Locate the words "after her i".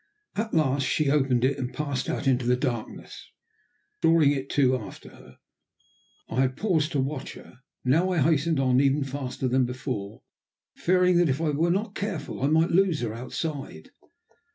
4.79-6.41